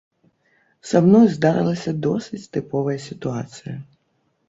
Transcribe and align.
Са 0.91 1.01
мной 1.09 1.27
здарылася 1.35 1.91
досыць 2.09 2.43
тыповая 2.59 2.99
сітуацыя. 3.09 3.81